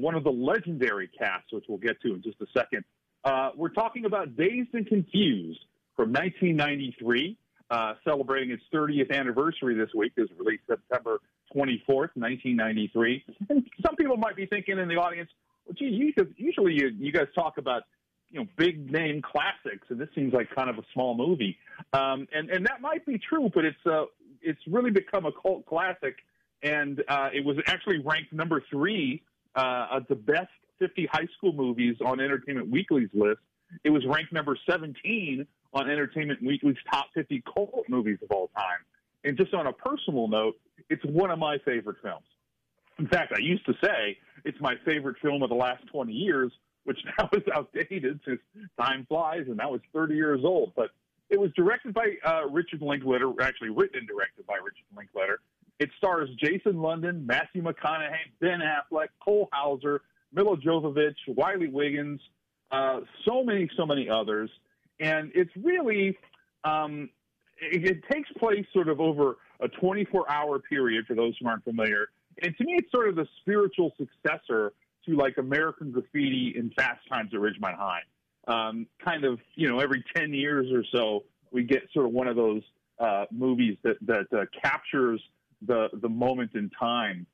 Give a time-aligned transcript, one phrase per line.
[0.00, 2.84] one of the legendary casts, which we'll get to in just a second.
[3.24, 5.60] Uh, we're talking about Dazed and Confused
[5.96, 7.36] from 1993,
[7.70, 10.12] uh, celebrating its 30th anniversary this week.
[10.16, 11.20] It was released September
[11.54, 13.24] 24th, 1993.
[13.50, 15.30] And some people might be thinking in the audience,
[15.66, 17.82] well, gee, usually you, you guys talk about
[18.30, 21.58] you know big name classics, and this seems like kind of a small movie.
[21.92, 24.04] Um, and and that might be true, but it's uh,
[24.40, 26.16] it's really become a cult classic,
[26.62, 29.22] and uh, it was actually ranked number three
[29.54, 30.48] uh, of the best
[30.78, 33.40] 50 high school movies on Entertainment Weekly's list.
[33.84, 38.78] It was ranked number 17 on Entertainment Weekly's top 50 cult movies of all time.
[39.24, 40.58] And just on a personal note,
[40.88, 42.24] it's one of my favorite films.
[42.98, 46.52] In fact, I used to say it's my favorite film of the last 20 years,
[46.84, 48.40] which now is outdated since
[48.78, 50.72] time flies, and that was 30 years old.
[50.74, 50.90] But
[51.28, 55.40] it was directed by uh, Richard Linklater, actually written and directed by Richard Linklater.
[55.80, 62.20] It stars Jason London, Matthew McConaughey, Ben Affleck, Cole Hauser, Milla Jovovich, Wiley Wiggins,
[62.70, 64.50] uh, so many, so many others.
[65.00, 66.18] And it's really,
[66.64, 67.08] um,
[67.58, 71.64] it, it takes place sort of over a 24 hour period for those who aren't
[71.64, 72.08] familiar.
[72.42, 74.74] And to me, it's sort of the spiritual successor
[75.06, 78.02] to like American Graffiti and Fast Times at Ridgemont High.
[78.46, 82.28] Um, kind of, you know, every 10 years or so, we get sort of one
[82.28, 82.62] of those
[82.98, 85.22] uh, movies that, that uh, captures
[85.66, 87.26] the, the moment in time.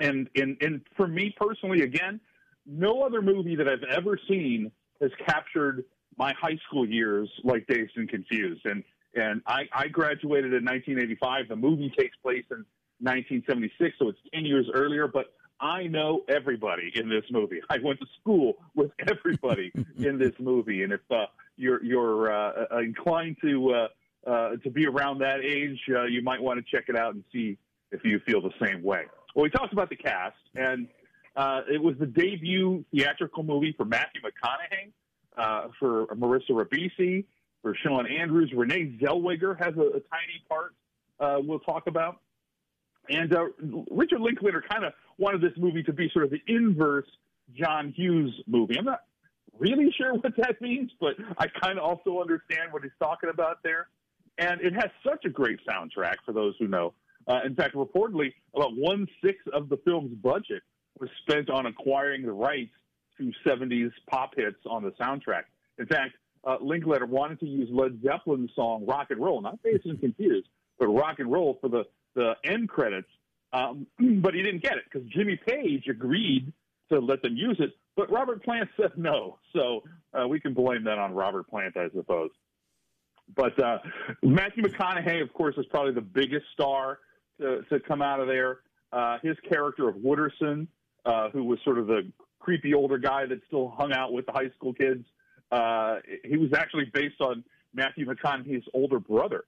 [0.00, 2.20] And, and, and for me personally, again,
[2.66, 5.84] no other movie that I've ever seen has captured
[6.16, 8.64] my high school years like Dazed and Confused.
[8.64, 8.84] And,
[9.14, 11.48] and I, I graduated in 1985.
[11.48, 12.64] The movie takes place in
[13.00, 17.60] 1976, so it's 10 years earlier, but I know everybody in this movie.
[17.68, 22.66] I went to school with everybody in this movie, and if uh, you're you're uh,
[22.72, 23.88] uh, inclined to uh,
[24.28, 27.24] uh, to be around that age, uh, you might want to check it out and
[27.32, 27.56] see
[27.90, 29.04] if you feel the same way.
[29.34, 30.88] Well, we talked about the cast, and
[31.36, 34.92] uh, it was the debut theatrical movie for Matthew McConaughey,
[35.36, 37.24] uh, for Marissa Ribisi,
[37.62, 38.52] for Shawn Andrews.
[38.54, 40.74] Renee Zellweger has a, a tiny part
[41.20, 42.20] uh, we'll talk about.
[43.08, 43.44] And uh,
[43.90, 47.06] Richard Linklater kind of wanted this movie to be sort of the inverse
[47.56, 48.78] John Hughes movie.
[48.78, 49.00] I'm not
[49.58, 53.62] really sure what that means, but I kind of also understand what he's talking about
[53.62, 53.88] there.
[54.38, 56.94] And it has such a great soundtrack for those who know.
[57.26, 60.62] Uh, in fact, reportedly, about one sixth of the film's budget
[60.98, 62.72] was spent on acquiring the rights
[63.18, 65.42] to 70s pop hits on the soundtrack.
[65.78, 69.86] In fact, uh, Linklater wanted to use Led Zeppelin's song "Rock and Roll," not Dazed
[69.86, 71.84] and Confused, but "Rock and Roll" for the
[72.14, 73.08] the end credits,
[73.52, 73.86] um,
[74.20, 76.52] but he didn't get it because Jimmy Page agreed
[76.90, 79.38] to let them use it, but Robert Plant said no.
[79.54, 79.82] So
[80.18, 82.30] uh, we can blame that on Robert Plant, I suppose.
[83.34, 83.78] But uh,
[84.22, 86.98] Matthew McConaughey, of course, is probably the biggest star
[87.40, 88.60] to, to come out of there.
[88.92, 90.66] Uh, his character of Wooderson,
[91.04, 94.32] uh, who was sort of the creepy older guy that still hung out with the
[94.32, 95.04] high school kids,
[95.52, 97.44] uh, he was actually based on
[97.74, 99.44] Matthew McConaughey's older brother.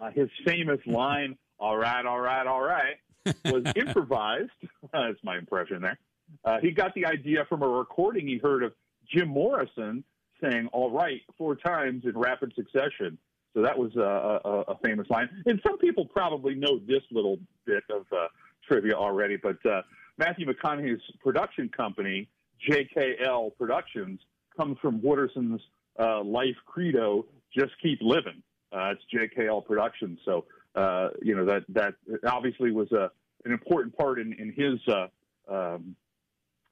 [0.00, 2.96] Uh, his famous line, all right, all right, all right,
[3.44, 4.50] was improvised.
[4.92, 5.98] That's my impression there.
[6.44, 8.72] Uh, he got the idea from a recording he heard of
[9.10, 10.04] Jim Morrison
[10.42, 13.18] saying "all right" four times in rapid succession.
[13.54, 14.00] So that was a,
[14.48, 15.28] a, a famous line.
[15.46, 18.28] And some people probably know this little bit of uh,
[18.68, 19.82] trivia already, but uh,
[20.18, 22.28] Matthew McConaughey's production company,
[22.68, 24.20] JKL Productions,
[24.56, 25.60] comes from Wooderson's
[25.98, 27.24] uh, life credo,
[27.56, 29.02] "Just keep living." Uh, it's
[29.36, 30.18] JKL Productions.
[30.24, 30.44] So
[30.74, 31.94] uh, you know that that
[32.26, 33.10] obviously was a
[33.44, 35.06] an important part in in his uh,
[35.52, 35.96] um,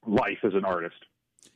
[0.06, 0.96] life as an artist.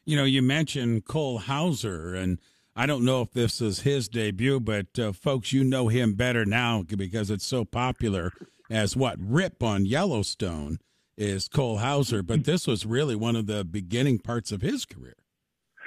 [0.04, 2.38] You know, you mentioned Cole Hauser, and
[2.74, 6.44] I don't know if this is his debut, but uh, folks, you know him better
[6.44, 8.32] now because it's so popular
[8.70, 10.78] as what Rip on Yellowstone
[11.16, 15.16] is Cole Hauser, but this was really one of the beginning parts of his career.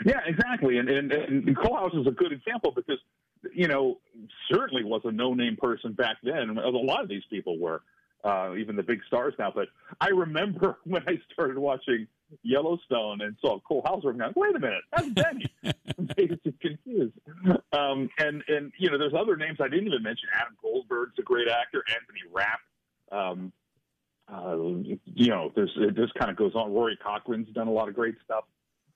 [0.06, 3.00] Yeah, exactly, and and, and Cole Hauser is a good example because
[3.52, 4.00] you know,
[4.52, 6.58] certainly was a no-name person back then.
[6.58, 7.82] A lot of these people were,
[8.24, 9.52] uh, even the big stars now.
[9.54, 9.68] But
[10.00, 12.08] I remember when I started watching
[12.42, 15.46] Yellowstone and saw Cole Hauser, I'm going, wait a minute, that's Benny.
[15.98, 17.14] I'm confused.
[17.72, 20.30] Um, and and you know, there's other names I didn't even mention.
[20.34, 21.84] Adam Goldberg's a great actor.
[21.90, 22.60] Anthony Rapp.
[23.12, 23.52] Um,
[24.32, 24.56] uh,
[25.06, 26.74] you know, there's it just kind of goes on.
[26.74, 28.46] Rory Cochran's done a lot of great stuff.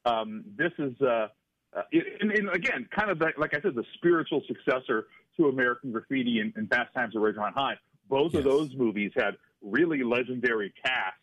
[0.05, 0.99] Um, this is.
[1.01, 1.27] Uh,
[1.75, 6.39] uh, and, and, again, kind of like I said, the spiritual successor to American Graffiti
[6.39, 7.75] and, and Fast Times at Ridgemont High.
[8.09, 8.39] Both yes.
[8.39, 11.19] of those movies had really legendary casts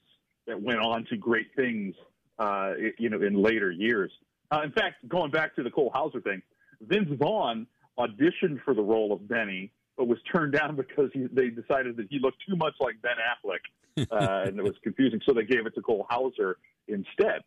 [0.47, 1.95] that went on to great things,
[2.39, 4.13] uh, you know, in later years.
[4.51, 6.43] Uh, in fact, going back to the Cole Hauser thing,
[6.81, 7.67] Vince Vaughn
[7.99, 12.07] auditioned for the role of Benny, but was turned down because he, they decided that
[12.11, 15.21] he looked too much like Ben Affleck, uh, and it was confusing.
[15.27, 16.59] So they gave it to Cole Hauser
[16.89, 17.43] instead.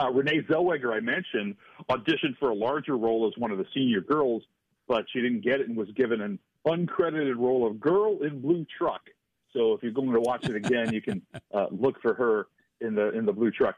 [0.00, 1.56] Uh, Renee Zellweger, I mentioned,
[1.90, 4.42] auditioned for a larger role as one of the senior girls,
[4.88, 8.66] but she didn't get it and was given an uncredited role of girl in blue
[8.78, 9.02] truck.
[9.52, 11.22] So if you're going to watch it again, you can
[11.54, 12.46] uh, look for her
[12.80, 13.76] in the in the blue truck.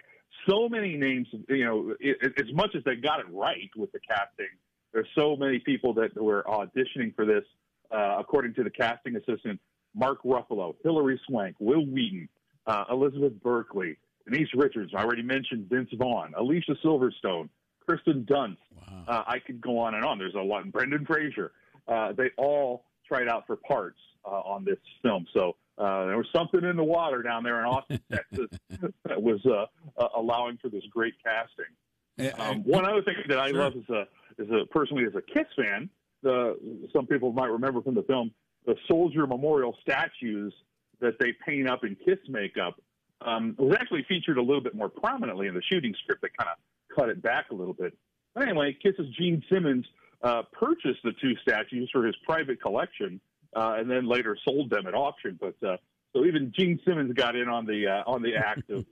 [0.48, 4.00] So many names, you know, it, as much as they got it right with the
[4.00, 4.48] casting,
[4.92, 7.44] there's so many people that were auditioning for this.
[7.90, 9.60] Uh, according to the casting assistant,
[9.94, 12.28] Mark Ruffalo, Hilary Swank, Wil Wheaton,
[12.66, 13.96] uh, Elizabeth Berkley,
[14.28, 14.92] Denise Richards.
[14.96, 17.48] I already mentioned Vince Vaughn, Alicia Silverstone,
[17.86, 18.56] Kristen Dunst.
[18.76, 19.04] Wow.
[19.06, 20.18] Uh, I could go on and on.
[20.18, 20.70] There's a lot.
[20.72, 21.52] Brendan Fraser.
[21.86, 25.26] Uh, they all tried out for parts uh, on this film.
[25.34, 28.48] So uh, there was something in the water down there in Austin, Texas,
[29.04, 29.66] that was uh,
[30.00, 32.32] uh, allowing for this great casting.
[32.38, 33.58] Um, one other thing that I sure.
[33.58, 34.06] love is a
[34.38, 35.90] is a personally as a Kiss fan.
[36.22, 36.56] The
[36.92, 38.30] some people might remember from the film
[38.66, 40.54] the soldier memorial statues
[41.00, 42.80] that they paint up in Kiss makeup
[43.20, 46.22] um, was actually featured a little bit more prominently in the shooting script.
[46.22, 47.96] They kind of cut it back a little bit.
[48.34, 49.86] But anyway, Kiss's Gene Simmons
[50.24, 53.20] uh, purchased the two statues for his private collection,
[53.54, 55.38] uh, and then later sold them at auction.
[55.40, 55.76] But uh,
[56.12, 58.86] so even Gene Simmons got in on the uh, on the act of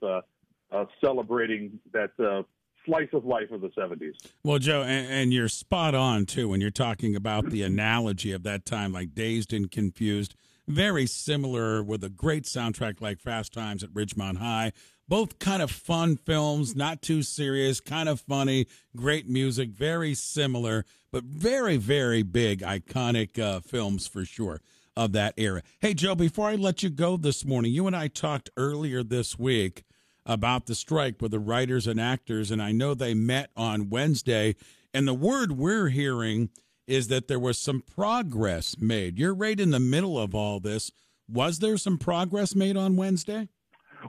[0.71, 2.43] uh, celebrating that uh,
[2.85, 4.13] slice of life of the 70s.
[4.43, 8.43] Well, Joe, and, and, you're spot on too when you're talking about the analogy of
[8.43, 10.35] that time, like dazed and confused
[10.67, 14.71] very similar with a great soundtrack like Fast Times at Ridgemont High.
[15.07, 20.85] Both kind of fun films, not too serious, kind of funny, great music, very similar,
[21.11, 24.61] but very, very big, iconic uh, films for sure
[24.95, 25.61] of that era.
[25.79, 29.37] Hey, Joe, before I let you go this morning, you and I talked earlier this
[29.37, 29.83] week
[30.25, 34.55] about the strike with the writers and actors, and I know they met on Wednesday.
[34.93, 36.49] And the word we're hearing
[36.87, 39.17] is that there was some progress made.
[39.17, 40.91] You're right in the middle of all this.
[41.27, 43.49] Was there some progress made on Wednesday?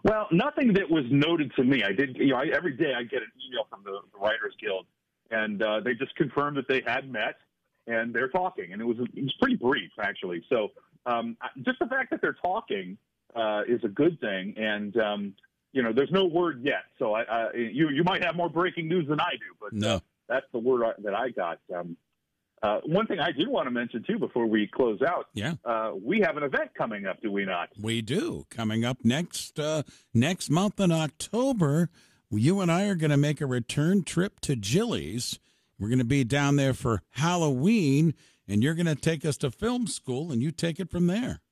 [0.02, 1.84] Well, nothing that was noted to me.
[1.84, 4.54] I did, you know, I, every day I get an email from the, the Writers
[4.60, 4.86] Guild,
[5.30, 7.36] and uh, they just confirmed that they had met
[7.86, 10.44] and they're talking, and it was it was pretty brief actually.
[10.48, 10.68] So
[11.06, 12.96] um, just the fact that they're talking
[13.34, 15.34] uh, is a good thing, and um,
[15.72, 16.84] you know, there's no word yet.
[16.98, 19.96] So I, I, you you might have more breaking news than I do, but no.
[19.96, 21.58] Uh, that's the word I, that I got.
[21.74, 21.96] Um,
[22.64, 25.92] uh, one thing I do want to mention too before we close out, yeah, uh,
[26.02, 27.68] we have an event coming up, do we not?
[27.78, 28.46] We do.
[28.48, 29.82] Coming up next uh,
[30.14, 31.90] next month in October,
[32.30, 35.38] you and I are going to make a return trip to Jilly's.
[35.78, 38.14] We're going to be down there for Halloween,
[38.48, 41.42] and you're going to take us to film school, and you take it from there.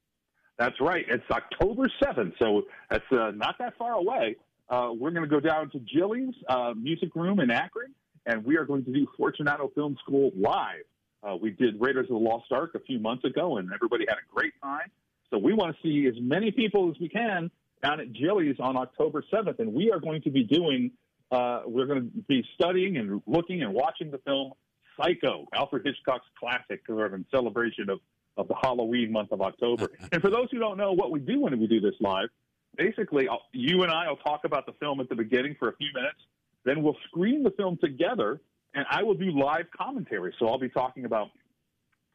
[0.58, 1.04] That's right.
[1.08, 4.36] It's October seventh, so that's uh, not that far away.
[4.70, 6.34] Uh, we're going to go down to Jilly's
[6.74, 7.92] Music Room in Akron,
[8.24, 10.84] and we are going to do Fortunato Film School live.
[11.22, 14.16] Uh, we did Raiders of the Lost Ark a few months ago, and everybody had
[14.16, 14.90] a great time.
[15.30, 17.50] So we want to see as many people as we can
[17.82, 20.92] down at Jilly's on October 7th, and we are going to be doing.
[21.30, 24.52] Uh, we're going to be studying and looking and watching the film
[25.00, 28.00] Psycho, Alfred Hitchcock's classic, in celebration of
[28.38, 29.90] of the Halloween month of October.
[30.12, 32.28] and for those who don't know what we do when we do this live,
[32.76, 35.76] basically, I'll, you and I will talk about the film at the beginning for a
[35.76, 36.18] few minutes.
[36.64, 38.40] Then we'll screen the film together
[38.74, 40.34] and I will do live commentary.
[40.38, 41.28] So I'll be talking about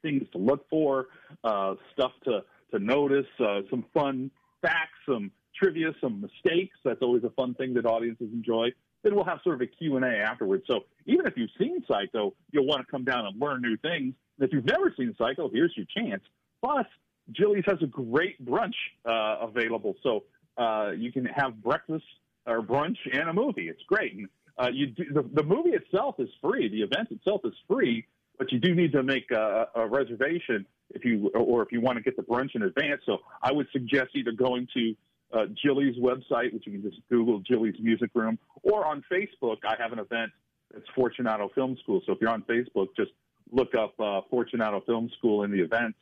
[0.02, 1.08] things to look for,
[1.44, 4.30] uh, stuff to to notice, uh, some fun
[4.62, 6.76] facts, some trivia, some mistakes.
[6.84, 8.70] That's always a fun thing that audiences enjoy.
[9.04, 10.64] Then we'll have sort of a Q&A afterwards.
[10.68, 14.16] So even if you've seen Psycho, you'll want to come down and learn new things.
[14.40, 16.24] If you've never seen Psycho, here's your chance.
[16.62, 16.86] Plus,
[17.32, 19.96] Jilly's has a great brunch uh, available.
[20.04, 20.24] So
[20.58, 22.06] uh, you can have breakfast
[22.46, 23.70] or brunch and a movie.
[23.70, 24.14] It's great.
[24.16, 24.28] And
[24.60, 26.70] uh, you do, the, the movie itself is free.
[26.70, 28.06] The event itself is free,
[28.38, 31.98] but you do need to make a, a reservation if you or if you want
[31.98, 33.02] to get the brunch in advance.
[33.06, 34.96] So I would suggest either going to
[35.34, 39.58] uh, Jilly's website, which you can just Google Jilly's Music Room, or on Facebook.
[39.66, 40.32] I have an event
[40.74, 42.02] that's Fortunato Film School.
[42.06, 43.12] So if you're on Facebook, just
[43.52, 45.98] look up uh, Fortunato Film School in the events,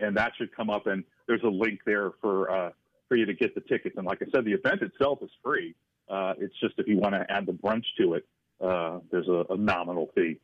[0.00, 0.86] and that should come up.
[0.86, 2.70] And there's a link there for uh,
[3.08, 3.96] for you to get the tickets.
[3.98, 5.74] And like I said, the event itself is free.
[6.10, 8.26] Uh, it's just if you want to add the brunch to it,
[8.60, 10.38] uh, there's a, a, nominal fee.